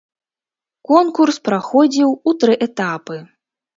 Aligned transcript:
Конкурс 0.91 1.35
праходзіў 1.49 2.17
у 2.33 2.37
тры 2.45 2.53
этапы. 2.71 3.23